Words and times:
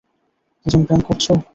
দুজন 0.65 0.81
প্রেম 0.87 1.01
করছ? 1.07 1.25